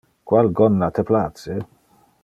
Qual 0.29 0.49
gonna 0.61 0.89
te 0.99 1.05
place? 1.11 1.59